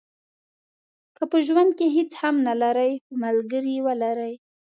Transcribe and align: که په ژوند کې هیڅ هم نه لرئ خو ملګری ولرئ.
که 1.15 1.23
په 1.31 1.37
ژوند 1.47 1.71
کې 1.77 1.87
هیڅ 1.95 2.11
هم 2.21 2.35
نه 2.47 2.53
لرئ 2.61 2.91
خو 3.03 3.13
ملګری 3.23 3.75
ولرئ. 3.85 4.33